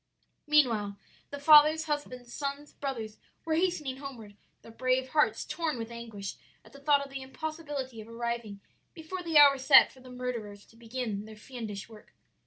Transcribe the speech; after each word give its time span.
"Meanwhile 0.47 0.97
the 1.29 1.37
fathers, 1.37 1.83
husbands, 1.83 2.33
sons, 2.33 2.73
brothers 2.73 3.19
were 3.45 3.53
hastening 3.53 3.97
homeward, 3.97 4.35
their 4.63 4.71
brave 4.71 5.09
hearts 5.09 5.45
torn 5.45 5.77
with 5.77 5.91
anguish 5.91 6.37
at 6.65 6.73
thought 6.73 7.05
of 7.05 7.11
the 7.11 7.21
impossibility 7.21 8.01
of 8.01 8.07
arriving 8.07 8.61
before 8.95 9.21
the 9.21 9.37
hour 9.37 9.59
set 9.59 9.91
for 9.91 9.99
the 9.99 10.09
murderers 10.09 10.65
to 10.65 10.75
begin 10.75 11.25
their 11.25 11.35
fiendish 11.35 11.87
work. 11.87 12.15